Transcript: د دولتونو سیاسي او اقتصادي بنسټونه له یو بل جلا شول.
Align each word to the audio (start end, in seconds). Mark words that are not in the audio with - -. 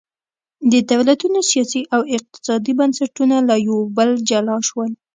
د 0.71 0.73
دولتونو 0.91 1.39
سیاسي 1.51 1.81
او 1.95 2.01
اقتصادي 2.17 2.73
بنسټونه 2.79 3.35
له 3.49 3.55
یو 3.67 3.77
بل 3.97 4.09
جلا 4.29 4.55
شول. 4.67 4.91